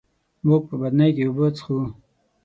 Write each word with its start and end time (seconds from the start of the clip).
موږ 0.47 0.61
په 0.69 0.75
بدنۍ 0.81 1.09
کي 1.15 1.23
اوبه 1.27 1.47
څښو. 1.55 1.79